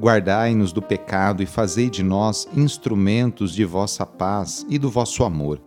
[0.00, 5.60] Guardai-nos do pecado e fazei de nós instrumentos de vossa paz e do vosso amor.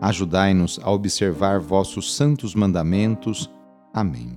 [0.00, 3.48] Ajudai-nos a observar vossos santos mandamentos.
[3.94, 4.36] Amém.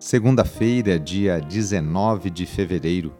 [0.00, 3.14] Segunda-feira, dia 19 de fevereiro.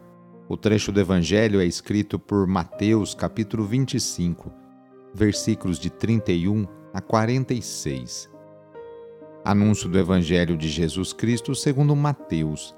[0.49, 4.51] O trecho do Evangelho é escrito por Mateus, capítulo 25,
[5.13, 8.29] versículos de 31 a 46.
[9.45, 12.77] Anúncio do Evangelho de Jesus Cristo segundo Mateus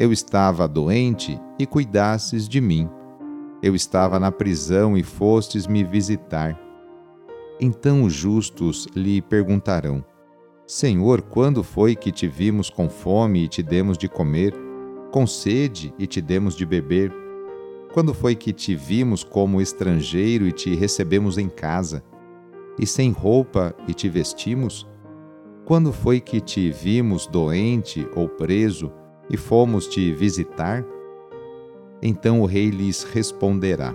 [0.00, 2.88] eu estava doente e cuidastes de mim.
[3.62, 6.58] Eu estava na prisão e fostes me visitar.
[7.60, 10.02] Então os justos lhe perguntarão:
[10.66, 14.54] Senhor, quando foi que te vimos com fome e te demos de comer,
[15.12, 17.12] com sede e te demos de beber?
[17.92, 22.02] Quando foi que te vimos como estrangeiro e te recebemos em casa,
[22.78, 24.88] e sem roupa e te vestimos?
[25.66, 28.90] Quando foi que te vimos doente ou preso
[29.30, 30.84] e fomos te visitar?
[32.02, 33.94] Então o rei lhes responderá: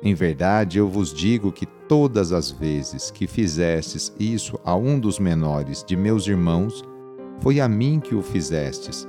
[0.00, 5.18] Em verdade eu vos digo que todas as vezes que fizestes isso a um dos
[5.18, 6.84] menores de meus irmãos,
[7.40, 9.08] foi a mim que o fizestes.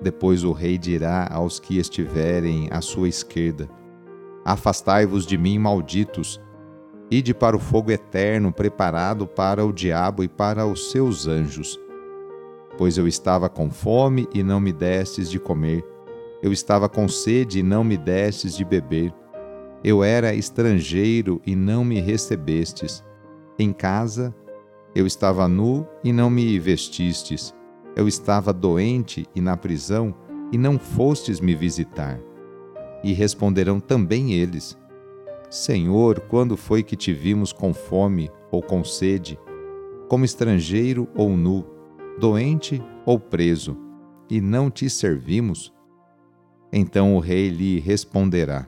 [0.00, 3.68] Depois o rei dirá aos que estiverem à sua esquerda:
[4.44, 6.40] Afastai-vos de mim, malditos,
[7.10, 11.78] ide para o fogo eterno preparado para o diabo e para os seus anjos
[12.80, 15.84] pois eu estava com fome e não me destes de comer,
[16.42, 19.12] eu estava com sede e não me destes de beber,
[19.84, 23.04] eu era estrangeiro e não me recebestes,
[23.58, 24.34] em casa
[24.94, 27.54] eu estava nu e não me vestistes,
[27.94, 30.14] eu estava doente e na prisão
[30.50, 32.18] e não fostes me visitar.
[33.04, 34.74] E responderão também eles:
[35.50, 39.38] Senhor, quando foi que te vimos com fome ou com sede,
[40.08, 41.79] como estrangeiro ou nu?
[42.18, 43.76] Doente ou preso,
[44.28, 45.72] e não te servimos?
[46.72, 48.66] Então o rei lhe responderá: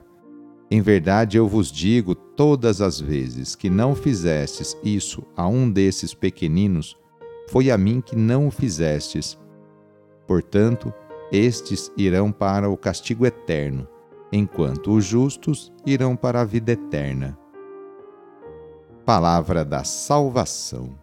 [0.69, 6.13] Em verdade eu vos digo, todas as vezes que não fizestes isso a um desses
[6.13, 6.97] pequeninos,
[7.49, 9.39] foi a mim que não o fizestes.
[10.27, 10.93] Portanto,
[11.31, 13.87] estes irão para o castigo eterno,
[14.31, 17.37] enquanto os justos irão para a vida eterna.
[19.05, 21.02] Palavra da Salvação.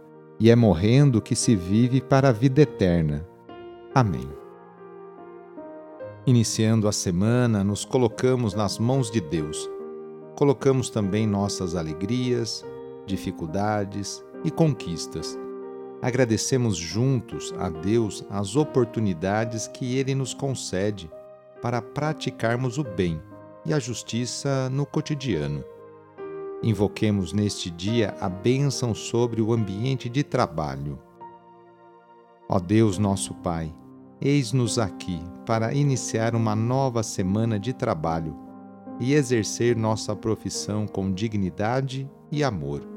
[0.41, 3.23] e é morrendo que se vive para a vida eterna.
[3.93, 4.27] Amém.
[6.25, 9.69] Iniciando a semana, nos colocamos nas mãos de Deus.
[10.35, 12.65] Colocamos também nossas alegrias,
[13.05, 15.37] dificuldades e conquistas.
[16.01, 21.07] Agradecemos juntos a Deus as oportunidades que Ele nos concede
[21.61, 23.21] para praticarmos o bem
[23.63, 25.63] e a justiça no cotidiano.
[26.63, 30.99] Invoquemos neste dia a bênção sobre o ambiente de trabalho.
[32.47, 33.73] Ó Deus, nosso Pai,
[34.21, 38.35] eis-nos aqui para iniciar uma nova semana de trabalho
[38.99, 42.87] e exercer nossa profissão com dignidade e amor.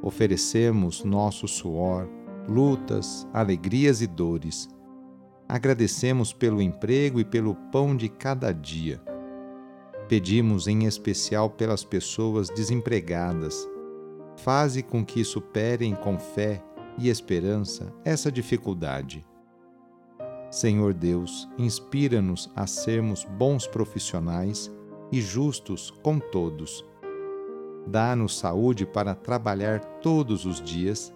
[0.00, 2.08] Oferecemos nosso suor,
[2.48, 4.66] lutas, alegrias e dores.
[5.46, 9.11] Agradecemos pelo emprego e pelo pão de cada dia.
[10.08, 13.68] Pedimos em especial pelas pessoas desempregadas.
[14.36, 16.62] Faze com que superem com fé
[16.98, 19.24] e esperança essa dificuldade
[20.52, 24.70] Senhor Deus, inspira-nos a sermos bons profissionais
[25.10, 26.84] e justos com todos.
[27.86, 31.10] Dá-nos saúde para trabalhar todos os dias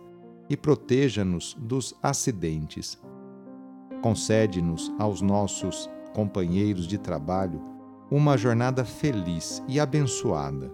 [0.49, 2.99] e proteja-nos dos acidentes.
[4.01, 7.61] Concede-nos aos nossos companheiros de trabalho
[8.11, 10.71] uma jornada feliz e abençoada.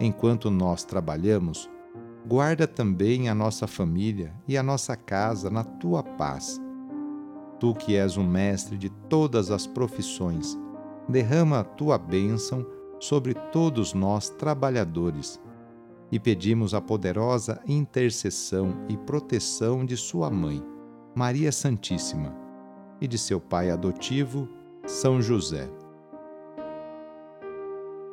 [0.00, 1.70] Enquanto nós trabalhamos,
[2.26, 6.60] guarda também a nossa família e a nossa casa na tua paz
[7.64, 10.58] Tu que és o mestre de todas as profissões,
[11.08, 12.66] derrama a tua bênção
[13.00, 15.40] sobre todos nós trabalhadores
[16.12, 20.62] e pedimos a poderosa intercessão e proteção de Sua mãe,
[21.14, 22.36] Maria Santíssima,
[23.00, 24.48] e de seu pai adotivo,
[24.86, 25.68] São José.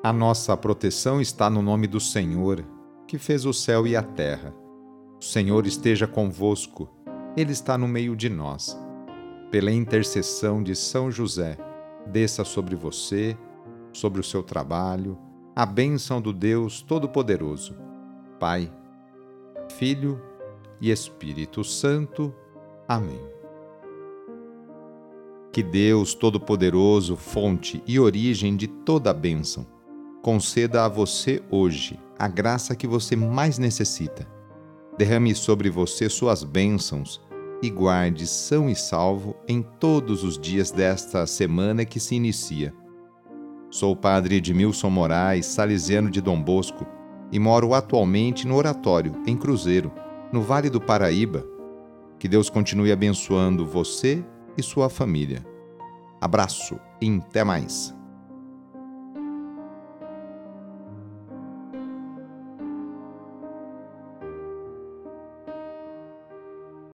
[0.03, 2.65] A nossa proteção está no nome do Senhor,
[3.07, 4.53] que fez o céu e a terra.
[5.19, 6.89] O Senhor esteja convosco,
[7.37, 8.75] Ele está no meio de nós
[9.51, 11.57] pela intercessão de São José,
[12.07, 13.37] desça sobre você,
[13.91, 15.17] sobre o seu trabalho,
[15.53, 17.75] a bênção do Deus Todo-Poderoso,
[18.39, 18.71] Pai,
[19.77, 20.21] Filho
[20.79, 22.33] e Espírito Santo.
[22.87, 23.21] Amém.
[25.51, 29.67] Que Deus Todo-Poderoso, fonte e origem de toda a bênção,
[30.21, 34.27] conceda a você hoje a graça que você mais necessita.
[34.97, 37.19] Derrame sobre você suas bênçãos
[37.63, 42.73] e guarde são e salvo em todos os dias desta semana que se inicia.
[43.71, 46.85] Sou o padre Edmilson Moraes, salesiano de Dom Bosco,
[47.31, 49.91] e moro atualmente no Oratório, em Cruzeiro,
[50.31, 51.45] no Vale do Paraíba.
[52.19, 54.23] Que Deus continue abençoando você
[54.57, 55.43] e sua família.
[56.19, 58.00] Abraço e até mais.